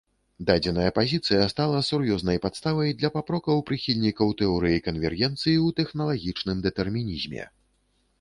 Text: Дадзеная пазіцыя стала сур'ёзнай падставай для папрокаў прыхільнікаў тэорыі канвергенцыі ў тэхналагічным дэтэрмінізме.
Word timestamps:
Дадзеная 0.49 0.91
пазіцыя 0.99 1.41
стала 1.53 1.81
сур'ёзнай 1.89 2.39
падставай 2.45 2.89
для 3.01 3.11
папрокаў 3.17 3.61
прыхільнікаў 3.67 4.33
тэорыі 4.39 4.81
канвергенцыі 4.87 5.55
ў 5.65 5.77
тэхналагічным 5.81 6.65
дэтэрмінізме. 6.65 7.43